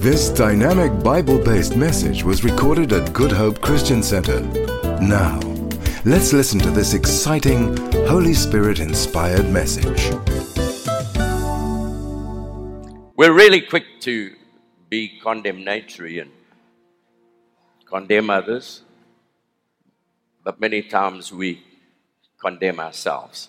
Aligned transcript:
This 0.00 0.30
dynamic 0.30 1.02
Bible 1.02 1.42
based 1.44 1.74
message 1.74 2.22
was 2.22 2.44
recorded 2.44 2.92
at 2.92 3.12
Good 3.12 3.32
Hope 3.32 3.60
Christian 3.60 4.00
Center. 4.00 4.42
Now, 5.02 5.40
let's 6.04 6.32
listen 6.32 6.60
to 6.60 6.70
this 6.70 6.94
exciting, 6.94 7.76
Holy 8.06 8.32
Spirit 8.32 8.78
inspired 8.78 9.50
message. 9.50 10.14
We're 13.16 13.32
really 13.32 13.60
quick 13.60 14.00
to 14.02 14.36
be 14.88 15.18
condemnatory 15.20 16.20
and 16.20 16.30
condemn 17.84 18.30
others, 18.30 18.82
but 20.44 20.60
many 20.60 20.82
times 20.82 21.32
we 21.32 21.64
condemn 22.40 22.78
ourselves. 22.78 23.48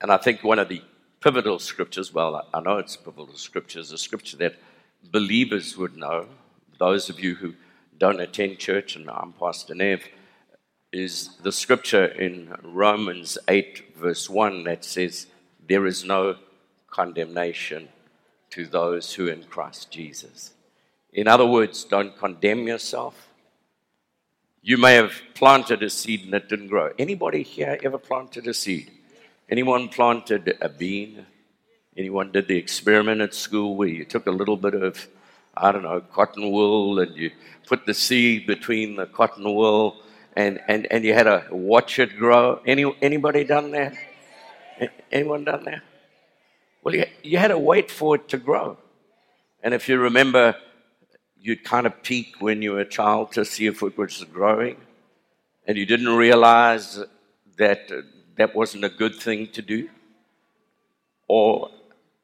And 0.00 0.12
I 0.12 0.18
think 0.18 0.44
one 0.44 0.60
of 0.60 0.68
the 0.68 0.82
pivotal 1.26 1.58
scriptures, 1.58 2.14
well, 2.14 2.46
I 2.54 2.60
know 2.60 2.78
it's 2.78 2.94
pivotal 2.94 3.34
scriptures, 3.34 3.90
a 3.90 3.98
scripture 3.98 4.36
that 4.36 4.54
believers 5.10 5.76
would 5.76 5.96
know. 5.96 6.28
Those 6.78 7.10
of 7.10 7.18
you 7.18 7.34
who 7.34 7.54
don't 7.98 8.20
attend 8.20 8.60
church, 8.60 8.94
and 8.94 9.10
I'm 9.10 9.32
Pastor 9.32 9.74
Nev, 9.74 10.04
is 10.92 11.30
the 11.42 11.50
scripture 11.50 12.04
in 12.04 12.54
Romans 12.62 13.38
8, 13.48 13.96
verse 13.96 14.30
1, 14.30 14.62
that 14.64 14.84
says, 14.84 15.26
There 15.68 15.84
is 15.86 16.04
no 16.04 16.36
condemnation 16.88 17.88
to 18.50 18.64
those 18.64 19.14
who 19.14 19.26
are 19.26 19.32
in 19.32 19.42
Christ 19.42 19.90
Jesus. 19.90 20.52
In 21.12 21.26
other 21.26 21.46
words, 21.46 21.82
don't 21.82 22.16
condemn 22.16 22.68
yourself. 22.68 23.26
You 24.62 24.78
may 24.78 24.94
have 24.94 25.22
planted 25.34 25.82
a 25.82 25.90
seed 25.90 26.24
and 26.24 26.34
it 26.34 26.48
didn't 26.48 26.68
grow. 26.68 26.92
Anybody 27.00 27.42
here 27.42 27.80
ever 27.82 27.98
planted 27.98 28.46
a 28.46 28.54
seed? 28.54 28.92
Anyone 29.48 29.88
planted 29.88 30.58
a 30.60 30.68
bean? 30.68 31.24
Anyone 31.96 32.32
did 32.32 32.48
the 32.48 32.56
experiment 32.56 33.20
at 33.20 33.32
school 33.32 33.76
where 33.76 33.88
you 33.88 34.04
took 34.04 34.26
a 34.26 34.30
little 34.32 34.56
bit 34.56 34.74
of, 34.74 35.06
I 35.56 35.70
don't 35.70 35.84
know, 35.84 36.00
cotton 36.00 36.50
wool 36.50 36.98
and 36.98 37.14
you 37.14 37.30
put 37.66 37.86
the 37.86 37.94
seed 37.94 38.46
between 38.46 38.96
the 38.96 39.06
cotton 39.06 39.44
wool 39.44 40.02
and, 40.34 40.60
and, 40.66 40.86
and 40.90 41.04
you 41.04 41.14
had 41.14 41.24
to 41.24 41.46
watch 41.52 42.00
it 42.00 42.18
grow? 42.18 42.60
Any, 42.66 42.92
anybody 43.00 43.44
done 43.44 43.70
that? 43.70 43.94
Anyone 45.12 45.44
done 45.44 45.64
that? 45.64 45.82
Well, 46.82 46.96
you, 46.96 47.06
you 47.22 47.38
had 47.38 47.48
to 47.48 47.58
wait 47.58 47.88
for 47.88 48.16
it 48.16 48.28
to 48.30 48.38
grow. 48.38 48.78
And 49.62 49.72
if 49.74 49.88
you 49.88 49.96
remember, 49.96 50.56
you'd 51.38 51.62
kind 51.62 51.86
of 51.86 52.02
peek 52.02 52.40
when 52.40 52.62
you 52.62 52.72
were 52.72 52.80
a 52.80 52.88
child 52.88 53.30
to 53.32 53.44
see 53.44 53.66
if 53.66 53.80
it 53.82 53.96
was 53.96 54.24
growing. 54.24 54.76
And 55.68 55.78
you 55.78 55.86
didn't 55.86 56.14
realize 56.16 57.02
that 57.58 57.90
that 58.36 58.54
wasn't 58.54 58.84
a 58.84 58.88
good 58.88 59.16
thing 59.16 59.48
to 59.48 59.62
do, 59.62 59.88
or 61.28 61.70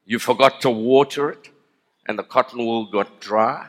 you 0.05 0.19
forgot 0.19 0.61
to 0.61 0.69
water 0.69 1.31
it 1.31 1.49
and 2.07 2.19
the 2.19 2.23
cotton 2.23 2.59
wool 2.59 2.85
got 2.85 3.19
dry. 3.19 3.67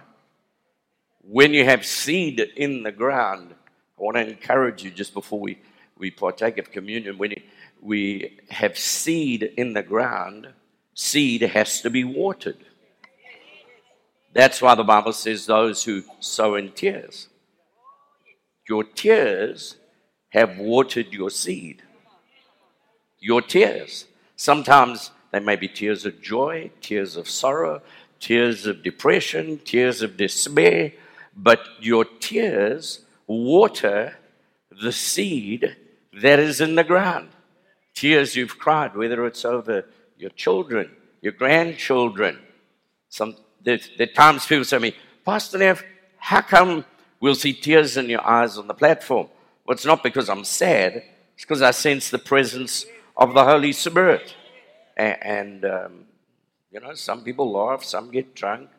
When 1.23 1.55
you 1.55 1.65
have 1.65 1.87
seed 1.87 2.41
in 2.41 2.83
the 2.83 2.93
ground, 2.93 3.55
I 3.99 4.03
want 4.03 4.17
to 4.17 4.29
encourage 4.29 4.83
you 4.83 4.91
just 4.91 5.15
before 5.15 5.41
we, 5.41 5.59
we 5.97 6.11
partake 6.11 6.59
of 6.59 6.71
communion, 6.71 7.17
when 7.17 7.35
we 7.81 8.39
have 8.51 8.77
seed 8.77 9.43
in 9.57 9.73
the 9.73 9.83
ground, 9.83 10.49
seed 10.95 11.43
has 11.43 11.81
to 11.81 11.91
be 11.91 12.05
watered. 12.05 12.59
That's 14.33 14.61
why 14.61 14.75
the 14.75 14.85
Bible 14.85 15.13
says 15.13 15.47
those 15.47 15.85
who 15.85 16.03
sow 16.19 16.57
in 16.57 16.73
tears. 16.73 17.29
Your 18.69 18.83
tears 18.83 19.77
have 20.31 20.59
watered 20.59 21.13
your 21.13 21.31
seed 21.31 21.83
your 23.25 23.41
tears. 23.41 24.05
Sometimes 24.37 25.11
they 25.33 25.41
may 25.41 25.57
be 25.57 25.67
tears 25.67 26.05
of 26.05 26.21
joy, 26.21 26.71
tears 26.83 27.17
of 27.17 27.27
sorrow, 27.27 27.81
tears 28.21 28.67
of 28.67 28.83
depression, 28.83 29.59
tears 29.65 30.03
of 30.03 30.19
despair, 30.19 30.93
but 31.35 31.61
your 31.81 32.05
tears 32.05 33.01
water 33.27 34.15
the 34.71 34.93
seed 34.93 35.75
that 36.13 36.39
is 36.39 36.61
in 36.61 36.75
the 36.75 36.85
ground. 36.85 37.31
Tears 37.95 38.37
you've 38.37 38.59
cried, 38.59 38.95
whether 38.95 39.25
it's 39.25 39.45
over 39.47 39.87
your 40.19 40.31
children, 40.31 40.91
your 41.23 41.33
grandchildren. 41.33 42.39
Some 43.09 43.37
there, 43.63 43.79
there 43.97 44.07
times 44.07 44.45
people 44.45 44.65
say 44.65 44.77
to 44.77 44.83
me, 44.83 44.95
Pastor 45.25 45.57
Nev, 45.57 45.83
how 46.19 46.43
come 46.43 46.85
we'll 47.21 47.35
see 47.35 47.55
tears 47.55 47.97
in 47.97 48.11
your 48.11 48.27
eyes 48.27 48.59
on 48.59 48.67
the 48.67 48.75
platform? 48.75 49.29
Well, 49.65 49.75
it's 49.75 49.87
not 49.87 50.03
because 50.03 50.29
I'm 50.29 50.45
sad, 50.45 51.03
it's 51.35 51.45
because 51.45 51.63
I 51.63 51.71
sense 51.71 52.11
the 52.11 52.19
presence 52.19 52.85
of 53.17 53.35
the 53.35 53.45
Holy 53.45 53.73
Spirit. 53.73 54.35
And, 54.97 55.17
and 55.23 55.65
um, 55.65 56.05
you 56.71 56.81
know, 56.81 56.95
some 56.95 57.23
people 57.23 57.51
laugh, 57.51 57.85
some 57.85 58.11
get 58.11 58.35
drunk. 58.35 58.71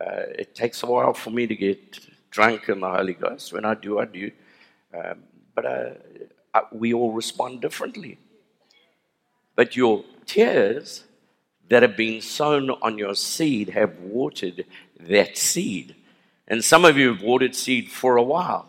Uh, 0.00 0.22
it 0.38 0.54
takes 0.54 0.82
a 0.82 0.86
while 0.86 1.12
for 1.12 1.30
me 1.30 1.46
to 1.46 1.54
get 1.54 1.98
drunk 2.30 2.68
in 2.68 2.80
the 2.80 2.90
Holy 2.90 3.14
Ghost. 3.14 3.52
When 3.52 3.64
I 3.64 3.74
do, 3.74 3.98
I 3.98 4.04
do. 4.04 4.30
Um, 4.94 5.24
but 5.54 5.66
uh, 5.66 5.90
I, 6.54 6.62
we 6.72 6.94
all 6.94 7.12
respond 7.12 7.60
differently. 7.60 8.18
But 9.56 9.76
your 9.76 10.04
tears 10.26 11.04
that 11.68 11.82
have 11.82 11.96
been 11.96 12.20
sown 12.20 12.70
on 12.70 12.98
your 12.98 13.14
seed 13.14 13.70
have 13.70 13.98
watered 14.00 14.64
that 14.98 15.36
seed. 15.36 15.94
And 16.48 16.64
some 16.64 16.84
of 16.84 16.96
you 16.96 17.12
have 17.12 17.22
watered 17.22 17.54
seed 17.54 17.90
for 17.90 18.16
a 18.16 18.22
while. 18.22 18.68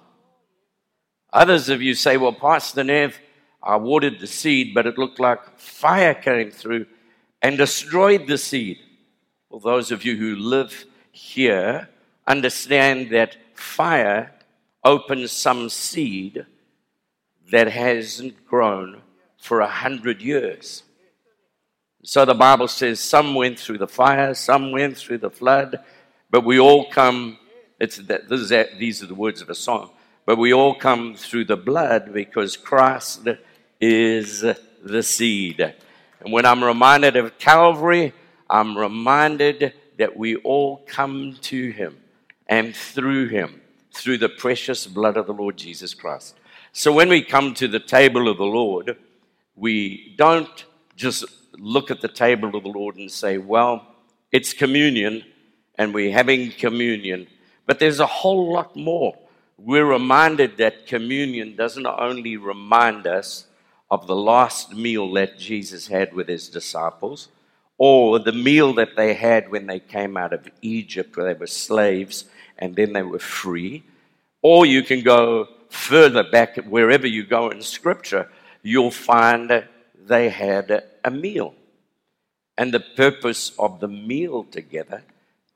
Others 1.34 1.70
of 1.70 1.82
you 1.82 1.96
say, 1.96 2.18
Well, 2.18 2.34
Pastor 2.34 2.84
Nev, 2.84 3.20
I 3.64 3.76
watered 3.78 4.20
the 4.20 4.28
seed, 4.28 4.74
but 4.74 4.88
it 4.88 4.98
looked 4.98 5.20
like 5.20 5.58
fire 5.60 6.14
came 6.14 6.52
through 6.52 6.88
and 7.42 7.58
destroyed 7.58 8.28
the 8.28 8.38
seed. 8.38 8.80
Well, 9.50 9.60
those 9.60 9.92
of 9.92 10.04
you 10.04 10.16
who 10.16 10.36
live 10.36 10.86
here 11.12 11.90
understand 12.26 13.12
that 13.12 13.38
fire 13.54 14.32
opens 14.84 15.32
some 15.32 15.70
seed 15.70 16.46
that 17.52 17.68
hasn't 17.68 18.46
grown 18.48 19.02
for 19.38 19.60
a 19.60 19.68
hundred 19.68 20.22
years. 20.22 20.84
So 22.04 22.26
the 22.26 22.34
Bible 22.34 22.68
says 22.68 23.00
some 23.00 23.36
went 23.36 23.60
through 23.60 23.78
the 23.78 23.88
fire, 23.88 24.34
some 24.34 24.72
went 24.72 24.98
through 24.98 25.20
the 25.20 25.30
flood, 25.30 25.80
but 26.30 26.44
we 26.44 26.60
all 26.60 26.90
come. 26.90 27.38
It's 27.80 27.98
that, 27.98 28.30
these 28.80 29.04
are 29.04 29.08
the 29.08 29.16
words 29.16 29.42
of 29.42 29.50
a 29.50 29.56
song. 29.56 29.92
But 30.26 30.38
we 30.38 30.54
all 30.54 30.76
come 30.76 31.16
through 31.16 31.46
the 31.46 31.58
blood 31.58 32.14
because 32.14 32.56
Christ 32.56 33.28
is 33.82 34.46
the 34.84 35.04
seed. 35.04 35.60
And 36.22 36.32
when 36.32 36.46
I'm 36.46 36.64
reminded 36.64 37.18
of 37.18 37.38
Calvary, 37.40 38.14
I'm 38.50 38.78
reminded 38.78 39.74
that 39.98 40.16
we 40.16 40.36
all 40.38 40.78
come 40.88 41.38
to 41.42 41.72
Him 41.72 41.98
and 42.48 42.76
through 42.76 43.30
Him, 43.30 43.62
through 43.94 44.20
the 44.20 44.30
precious 44.30 44.86
blood 44.86 45.18
of 45.18 45.26
the 45.26 45.34
Lord 45.34 45.58
Jesus 45.58 45.94
Christ. 45.94 46.36
So 46.72 46.94
when 46.94 47.10
we 47.10 47.22
come 47.22 47.54
to 47.56 47.68
the 47.68 47.80
table 47.80 48.30
of 48.30 48.38
the 48.38 48.46
Lord, 48.46 48.98
we 49.56 50.16
don't 50.18 50.66
just 50.96 51.26
look 51.58 51.92
at 51.92 52.02
the 52.02 52.08
table 52.08 52.56
of 52.56 52.64
the 52.64 52.70
Lord 52.70 52.96
and 52.96 53.12
say, 53.12 53.38
well, 53.38 53.86
it's 54.32 54.54
communion 54.54 55.26
and 55.76 55.94
we're 55.94 56.14
having 56.14 56.52
communion. 56.52 57.28
But 57.66 57.80
there's 57.80 58.00
a 58.00 58.06
whole 58.06 58.54
lot 58.54 58.76
more. 58.76 59.18
We're 59.58 59.86
reminded 59.86 60.58
that 60.58 60.88
communion 60.88 61.56
doesn't 61.56 61.86
only 61.86 62.38
remind 62.38 63.06
us 63.08 63.48
of 63.92 64.08
the 64.08 64.16
last 64.16 64.74
meal 64.74 65.12
that 65.12 65.38
Jesus 65.38 65.88
had 65.88 66.14
with 66.14 66.30
his 66.30 66.48
disciples, 66.48 67.28
or 67.78 68.20
the 68.20 68.32
meal 68.32 68.74
that 68.76 68.96
they 68.96 69.14
had 69.14 69.52
when 69.52 69.68
they 69.68 69.80
came 69.80 70.16
out 70.16 70.32
of 70.32 70.48
Egypt, 70.62 71.18
where 71.18 71.26
they 71.26 71.38
were 71.38 71.46
slaves 71.46 72.26
and 72.58 72.76
then 72.76 72.94
they 72.94 73.02
were 73.02 73.20
free. 73.20 73.84
Or 74.42 74.66
you 74.66 74.82
can 74.82 75.02
go 75.02 75.50
further 75.70 76.24
back, 76.24 76.56
wherever 76.58 77.06
you 77.06 77.26
go 77.26 77.50
in 77.50 77.62
Scripture, 77.62 78.30
you'll 78.64 78.92
find 78.92 79.66
they 80.08 80.30
had 80.30 80.84
a 81.04 81.12
meal. 81.12 81.54
And 82.58 82.74
the 82.74 82.80
purpose 82.80 83.52
of 83.60 83.82
the 83.82 83.88
meal 83.88 84.46
together 84.46 85.04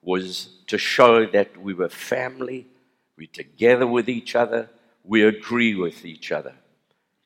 was 0.01 0.49
to 0.67 0.77
show 0.77 1.25
that 1.27 1.55
we 1.57 1.73
were 1.73 1.89
family, 1.89 2.67
we're 3.17 3.27
together 3.31 3.87
with 3.87 4.09
each 4.09 4.35
other, 4.35 4.69
we 5.03 5.23
agree 5.23 5.75
with 5.75 6.03
each 6.03 6.31
other. 6.31 6.53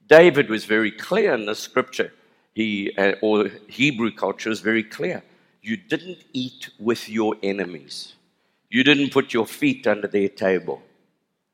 David 0.09 0.49
was 0.49 0.65
very 0.65 0.91
clear 0.91 1.33
in 1.33 1.45
the 1.45 1.55
scripture. 1.55 2.11
He, 2.53 2.91
uh, 2.97 3.13
or 3.21 3.49
Hebrew 3.67 4.11
culture 4.11 4.49
is 4.49 4.59
very 4.59 4.83
clear. 4.83 5.23
You 5.61 5.77
didn't 5.77 6.17
eat 6.33 6.69
with 6.79 7.07
your 7.07 7.35
enemies. 7.43 8.15
You 8.69 8.83
didn't 8.83 9.11
put 9.11 9.33
your 9.33 9.45
feet 9.45 9.87
under 9.87 10.07
their 10.07 10.29
table. 10.29 10.81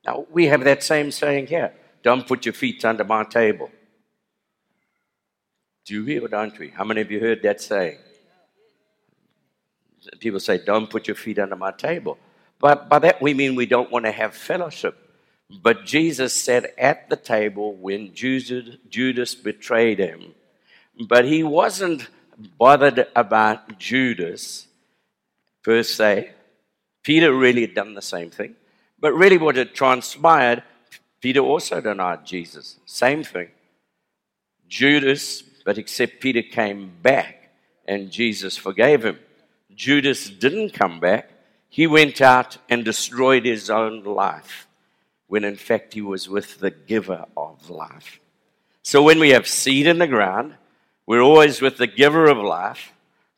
Now, 0.05 0.25
we 0.31 0.45
have 0.47 0.63
that 0.63 0.83
same 0.83 1.11
saying 1.11 1.47
here 1.47 1.73
don't 2.01 2.27
put 2.27 2.45
your 2.45 2.53
feet 2.53 2.85
under 2.85 3.03
my 3.03 3.23
table. 3.23 3.71
Do 5.85 5.95
you 5.95 6.05
hear 6.05 6.23
or 6.23 6.27
don't 6.27 6.57
we? 6.57 6.69
How 6.69 6.83
many 6.83 7.01
of 7.01 7.11
you 7.11 7.19
heard 7.19 7.41
that 7.43 7.61
saying? 7.61 7.97
People 10.19 10.39
say, 10.39 10.63
don't 10.63 10.89
put 10.89 11.07
your 11.07 11.15
feet 11.15 11.39
under 11.39 11.55
my 11.55 11.71
table. 11.71 12.17
But 12.59 12.89
by 12.89 12.99
that 12.99 13.21
we 13.21 13.33
mean 13.33 13.55
we 13.55 13.65
don't 13.65 13.91
want 13.91 14.05
to 14.05 14.11
have 14.11 14.35
fellowship. 14.35 15.04
But 15.49 15.85
Jesus 15.85 16.33
sat 16.33 16.73
at 16.77 17.09
the 17.09 17.15
table 17.15 17.73
when 17.73 18.13
Judas 18.13 19.35
betrayed 19.35 19.99
him. 19.99 20.33
But 21.07 21.25
he 21.25 21.43
wasn't 21.43 22.09
bothered 22.57 23.07
about 23.15 23.77
Judas 23.77 24.67
per 25.63 25.83
se. 25.83 26.31
Peter 27.03 27.33
really 27.33 27.61
had 27.61 27.75
done 27.75 27.93
the 27.93 28.01
same 28.01 28.31
thing. 28.31 28.55
But 28.99 29.13
really, 29.13 29.37
what 29.37 29.55
had 29.55 29.75
transpired, 29.75 30.63
Peter 31.21 31.41
also 31.41 31.79
denied 31.79 32.25
Jesus. 32.25 32.79
Same 32.85 33.23
thing. 33.23 33.49
Judas, 34.67 35.43
but 35.63 35.77
except 35.77 36.21
Peter 36.21 36.41
came 36.41 36.91
back 37.01 37.51
and 37.87 38.09
Jesus 38.09 38.57
forgave 38.57 39.05
him. 39.05 39.19
Judas 39.75 40.29
didn't 40.29 40.73
come 40.73 40.99
back. 40.99 41.29
He 41.69 41.85
went 41.85 42.21
out 42.21 42.57
and 42.69 42.83
destroyed 42.83 43.45
his 43.45 43.69
own 43.69 44.03
life 44.03 44.64
when 45.27 45.43
in 45.43 45.55
fact 45.55 45.93
he 45.93 46.01
was 46.01 46.29
with 46.29 46.59
the 46.59 46.71
giver 46.71 47.25
of 47.35 47.69
life. 47.69 48.19
So 48.83 49.01
when 49.01 49.19
we 49.19 49.29
have 49.29 49.47
seed 49.47 49.87
in 49.87 49.97
the 49.97 50.07
ground, 50.07 50.55
we're 51.07 51.21
always 51.21 51.61
with 51.61 51.77
the 51.77 51.87
giver 51.87 52.27
of 52.27 52.37
life. 52.37 52.93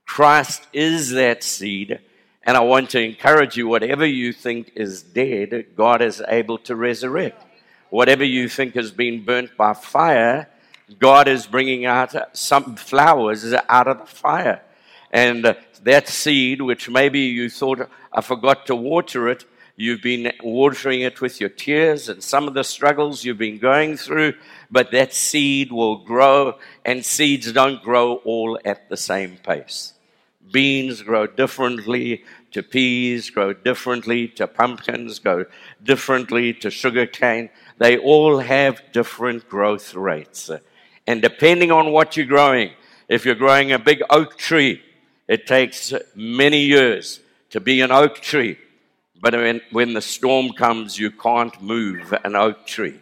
Christ 0.06 0.68
is 0.74 1.12
that 1.12 1.44
seed. 1.44 2.00
And 2.44 2.56
I 2.56 2.62
want 2.62 2.89
to 2.92 3.01
encourage 3.01 3.57
you 3.57 3.68
whatever 3.68 4.06
you 4.06 4.31
think 4.31 4.72
is 4.75 5.01
dead, 5.01 5.68
God 5.75 6.01
is 6.01 6.22
able 6.28 6.57
to 6.60 6.75
resurrect. 6.75 7.44
Whatever 7.90 8.24
you 8.24 8.48
think 8.48 8.75
has 8.75 8.92
been 8.92 9.24
burnt 9.25 9.56
by 9.57 9.74
fire, 9.74 10.50
God 11.00 11.28
is 11.28 11.45
bringing 11.45 11.86
out 11.86 12.16
some 12.38 12.75
flowers 12.75 13.54
out 13.68 13.88
of 13.88 14.00
the 14.00 14.06
fire. 14.06 14.62
And 15.12 15.56
that 15.83 16.07
seed, 16.07 16.62
which 16.62 16.90
maybe 16.90 17.19
you 17.19 17.50
thought, 17.50 17.90
I 18.12 18.22
forgot 18.22 18.66
to 18.68 18.75
water 18.75 19.28
it, 19.30 19.45
you've 19.78 20.02
been 20.02 20.34
watering 20.44 21.02
it 21.02 21.22
with 21.22 21.40
your 21.40 21.50
tears 21.50 22.10
and 22.10 22.22
some 22.22 22.48
of 22.48 22.56
the 22.56 22.64
struggles 22.64 23.24
you've 23.24 23.38
been 23.38 23.60
going 23.60 23.96
through, 23.96 24.34
but 24.70 24.92
that 24.92 25.14
seed 25.14 25.72
will 25.72 25.98
grow, 26.04 26.58
and 26.84 27.06
seeds 27.06 27.52
don't 27.54 27.82
grow 27.82 28.16
all 28.26 28.60
at 28.66 28.90
the 28.90 28.98
same 28.98 29.38
pace. 29.38 29.94
Beans 30.52 31.02
grow 31.04 31.28
differently 31.28 32.24
to 32.52 32.64
peas, 32.64 33.30
grow 33.30 33.54
differently 33.54 34.28
to 34.30 34.48
pumpkins, 34.48 35.20
grow 35.20 35.46
differently 35.84 36.54
to 36.54 36.72
sugarcane. 36.72 37.50
They 37.78 37.98
all 37.98 38.40
have 38.40 38.82
different 38.92 39.48
growth 39.48 39.94
rates. 39.94 40.50
And 41.06 41.22
depending 41.22 41.72
on 41.72 41.92
what 41.92 42.18
you're 42.18 42.26
growing, 42.26 42.72
if 43.08 43.26
you're 43.26 43.36
growing 43.36 43.72
a 43.72 43.80
big 43.80 44.02
oak 44.10 44.38
tree, 44.38 44.82
it 45.28 45.46
takes 45.46 45.94
many 46.16 46.62
years 46.62 47.20
to 47.52 47.60
be 47.60 47.82
an 47.82 47.92
oak 47.92 48.20
tree. 48.22 48.58
But 49.22 49.34
when, 49.34 49.62
when 49.72 49.94
the 49.94 50.02
storm 50.02 50.52
comes, 50.52 50.98
you 50.98 51.12
can't 51.12 51.62
move 51.62 52.14
an 52.24 52.36
oak 52.36 52.66
tree. 52.66 53.00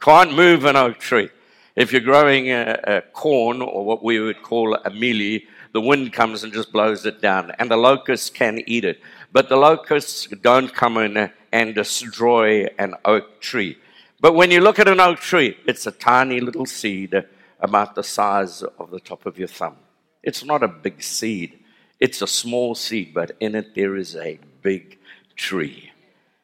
Can't 0.00 0.34
move 0.34 0.64
an 0.64 0.76
oak 0.76 0.98
tree. 0.98 1.28
If 1.76 1.92
you're 1.92 2.00
growing 2.00 2.50
a, 2.50 2.80
a 2.84 3.00
corn 3.12 3.62
or 3.62 3.84
what 3.84 4.02
we 4.02 4.18
would 4.18 4.42
call 4.42 4.74
a 4.74 4.90
mealie, 4.90 5.46
the 5.72 5.80
wind 5.80 6.12
comes 6.12 6.42
and 6.42 6.52
just 6.52 6.72
blows 6.72 7.06
it 7.06 7.20
down, 7.20 7.52
and 7.58 7.70
the 7.70 7.76
locusts 7.76 8.28
can 8.30 8.60
eat 8.66 8.84
it. 8.84 9.00
But 9.32 9.48
the 9.48 9.56
locusts 9.56 10.26
don't 10.42 10.74
come 10.74 10.96
in 10.96 11.30
and 11.52 11.74
destroy 11.74 12.66
an 12.78 12.94
oak 13.04 13.40
tree. 13.40 13.78
But 14.20 14.34
when 14.34 14.50
you 14.50 14.60
look 14.60 14.78
at 14.78 14.88
an 14.88 15.00
oak 15.00 15.20
tree, 15.20 15.56
it's 15.66 15.86
a 15.86 15.92
tiny 15.92 16.40
little 16.40 16.66
seed 16.66 17.24
about 17.60 17.94
the 17.94 18.02
size 18.02 18.62
of 18.62 18.90
the 18.90 19.00
top 19.00 19.26
of 19.26 19.38
your 19.38 19.48
thumb. 19.48 19.76
It's 20.22 20.44
not 20.44 20.62
a 20.62 20.68
big 20.68 21.02
seed, 21.02 21.58
it's 21.98 22.20
a 22.20 22.26
small 22.26 22.74
seed, 22.74 23.14
but 23.14 23.32
in 23.40 23.54
it 23.54 23.74
there 23.74 23.96
is 23.96 24.16
a 24.16 24.38
big 24.62 24.98
tree. 25.40 25.90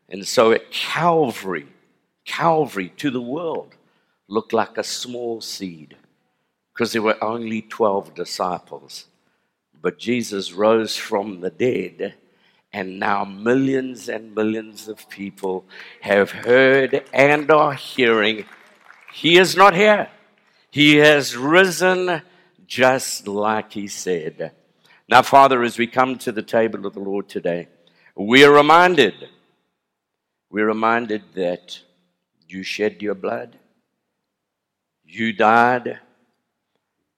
And 0.09 0.27
so 0.27 0.53
at 0.53 0.71
Calvary, 0.71 1.67
Calvary 2.25 2.89
to 2.97 3.11
the 3.11 3.21
world 3.21 3.75
looked 4.27 4.55
like 4.55 4.79
a 4.79 4.85
small 4.85 5.41
seed 5.41 5.97
because 6.73 6.93
there 6.93 7.03
were 7.03 7.23
only 7.23 7.61
12 7.63 8.15
disciples. 8.15 9.07
But 9.83 9.99
Jesus 9.99 10.53
rose 10.53 10.97
from 10.97 11.41
the 11.41 11.51
dead, 11.51 12.15
and 12.73 12.99
now 12.99 13.25
millions 13.25 14.09
and 14.09 14.35
millions 14.35 14.89
of 14.89 15.09
people 15.11 15.65
have 16.01 16.31
heard 16.31 17.05
and 17.13 17.51
are 17.51 17.75
hearing. 17.75 18.47
He 19.13 19.37
is 19.37 19.55
not 19.57 19.75
here. 19.75 20.09
He 20.71 20.97
has 20.97 21.37
risen 21.37 22.23
just 22.67 23.29
like 23.29 23.73
he 23.73 23.89
said. 23.89 24.53
Now, 25.09 25.23
Father, 25.23 25.63
as 25.63 25.79
we 25.79 25.87
come 25.87 26.17
to 26.19 26.33
the 26.33 26.43
table 26.43 26.87
of 26.87 26.95
the 26.95 27.01
Lord 27.01 27.29
today, 27.29 27.69
we 28.17 28.45
are 28.45 28.53
reminded, 28.53 29.29
we're 30.51 30.67
reminded 30.67 31.23
that 31.35 31.81
you 32.49 32.63
shed 32.63 33.03
your 33.03 33.15
blood, 33.15 33.59
you 35.05 35.35
died, 35.35 36.01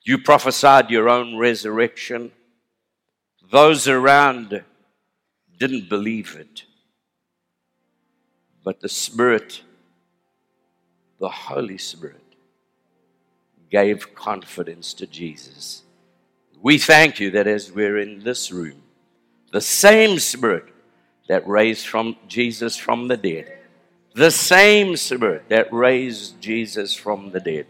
you 0.03 0.19
prophesied 0.19 0.91
your 0.91 1.09
own 1.09 1.37
resurrection. 1.37 2.33
Those 3.51 3.87
around 3.87 4.65
didn't 5.59 5.89
believe 5.89 6.35
it. 6.37 6.65
But 8.65 8.81
the 8.81 8.89
Spirit, 8.89 9.63
the 11.21 11.29
Holy 11.29 11.79
Spirit, 11.79 12.23
gave 13.71 14.15
confidence 14.15 14.95
to 14.95 15.07
Jesus. 15.07 15.83
We 16.61 16.79
thank 16.79 17.21
you 17.21 17.31
that 17.33 17.47
as 17.47 17.71
we're 17.71 17.99
in 17.99 18.25
this 18.25 18.51
room, 18.51 18.83
the 19.53 19.61
same 19.61 20.19
Spirit 20.19 20.65
that 21.29 21.47
raised 21.47 21.87
from 21.87 22.17
Jesus 22.27 22.77
from 22.77 23.09
the 23.09 23.17
dead, 23.17 23.59
the 24.15 24.31
same 24.31 24.97
Spirit 24.97 25.49
that 25.49 25.73
raised 25.73 26.41
Jesus 26.41 26.95
from 26.95 27.31
the 27.31 27.41
dead, 27.41 27.67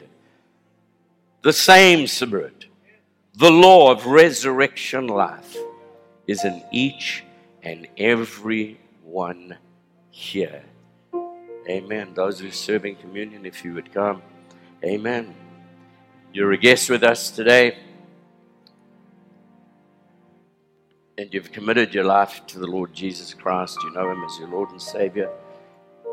the 1.43 1.52
same 1.52 2.06
Spirit, 2.06 2.66
the 3.34 3.50
law 3.50 3.93
of 3.93 4.06
resurrection 4.06 5.06
life 5.06 5.56
is 6.26 6.44
in 6.44 6.62
each 6.72 7.25
and 7.62 7.87
every 7.96 8.78
one 9.05 9.56
here. 10.11 10.62
Amen. 11.69 12.14
Those 12.14 12.40
who 12.40 12.49
are 12.49 12.52
serving 12.52 12.96
communion, 12.96 13.44
if 13.44 13.64
you 13.64 13.75
would 13.75 13.93
come. 13.93 14.22
Amen. 14.84 15.34
You're 16.32 16.52
a 16.52 16.56
guest 16.56 16.88
with 16.88 17.02
us 17.02 17.31
today. 17.31 17.76
And 21.18 21.34
you've 21.34 21.50
committed 21.50 21.92
your 21.92 22.04
life 22.04 22.46
to 22.46 22.60
the 22.60 22.66
Lord 22.66 22.94
Jesus 22.94 23.34
Christ, 23.34 23.76
you 23.82 23.90
know 23.90 24.10
Him 24.10 24.22
as 24.22 24.38
your 24.38 24.48
Lord 24.48 24.70
and 24.70 24.80
Savior, 24.80 25.28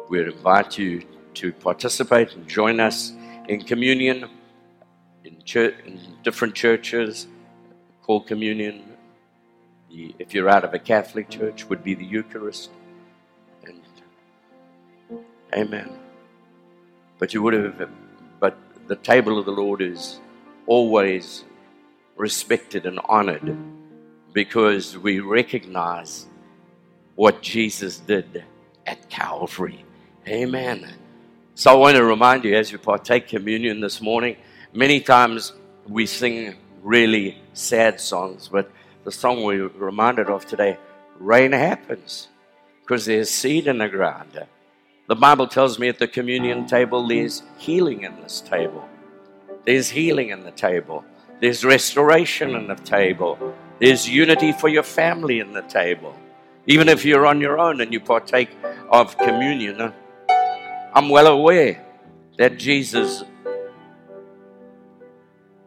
we 0.09 0.19
invite 0.19 0.79
you 0.79 1.03
to 1.35 1.53
participate 1.53 2.33
and 2.33 2.47
join 2.47 2.79
us 2.79 3.13
in 3.47 3.61
communion 3.61 4.27
in, 5.23 5.41
church, 5.43 5.75
in 5.85 5.99
different 6.23 6.55
churches 6.55 7.27
called 8.01 8.25
communion. 8.25 8.83
If 9.91 10.33
you're 10.33 10.49
out 10.49 10.63
of 10.63 10.73
a 10.73 10.79
Catholic 10.79 11.29
church, 11.29 11.69
would 11.69 11.83
be 11.83 11.93
the 11.93 12.05
Eucharist. 12.05 12.71
And 13.63 13.81
Amen. 15.53 15.99
But 17.19 17.33
you 17.33 17.43
would 17.43 17.53
have, 17.53 17.89
but 18.39 18.57
the 18.87 18.95
table 18.95 19.37
of 19.37 19.45
the 19.45 19.51
Lord 19.51 19.81
is 19.81 20.19
always 20.65 21.43
respected 22.17 22.87
and 22.87 22.99
honored 23.05 23.55
because 24.35 24.97
we 24.97 25.21
recognize 25.21 26.27
what 27.15 27.41
Jesus 27.41 27.99
did 27.99 28.43
at 28.85 29.09
Calvary. 29.09 29.85
Amen. 30.27 30.93
So 31.55 31.71
I 31.71 31.75
want 31.75 31.95
to 31.95 32.03
remind 32.03 32.43
you 32.43 32.53
as 32.53 32.69
you 32.69 32.77
partake 32.77 33.29
communion 33.29 33.79
this 33.79 34.01
morning, 34.01 34.35
many 34.73 34.99
times 34.99 35.53
we 35.87 36.05
sing 36.05 36.55
really 36.83 37.41
sad 37.53 38.01
songs, 38.01 38.49
but 38.49 38.69
the 39.05 39.11
song 39.11 39.45
we're 39.45 39.69
reminded 39.69 40.29
of 40.29 40.45
today, 40.45 40.77
Rain 41.17 41.53
Happens, 41.53 42.27
because 42.81 43.05
there's 43.05 43.29
seed 43.29 43.67
in 43.67 43.77
the 43.77 43.87
ground. 43.87 44.45
The 45.07 45.15
Bible 45.15 45.47
tells 45.47 45.79
me 45.79 45.87
at 45.87 45.97
the 45.97 46.09
communion 46.09 46.67
table 46.67 47.07
there's 47.07 47.41
healing 47.57 48.03
in 48.03 48.21
this 48.21 48.41
table. 48.41 48.85
There's 49.63 49.89
healing 49.89 50.31
in 50.31 50.43
the 50.43 50.51
table. 50.51 51.05
There's 51.45 51.63
restoration 51.63 52.55
in 52.55 52.65
the 52.65 52.73
table. 52.73 53.37
There's 53.79 54.09
unity 54.09 54.51
for 54.51 54.67
your 54.67 54.81
family 54.81 55.39
in 55.41 55.53
the 55.53 55.61
table. 55.61 56.15
Even 56.65 56.89
if 56.89 57.05
you're 57.05 57.27
on 57.27 57.39
your 57.39 57.59
own 57.59 57.81
and 57.81 57.93
you 57.93 57.99
partake 57.99 58.49
of 58.89 59.15
communion, 59.19 59.93
I'm 60.91 61.07
well 61.09 61.27
aware 61.27 61.85
that 62.39 62.57
Jesus 62.57 63.23